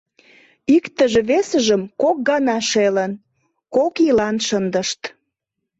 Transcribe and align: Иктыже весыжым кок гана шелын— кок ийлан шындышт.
Иктыже 0.75 1.21
весыжым 1.29 1.81
кок 2.01 2.17
гана 2.29 2.57
шелын— 2.69 3.11
кок 3.75 3.93
ийлан 4.05 4.35
шындышт. 4.47 5.01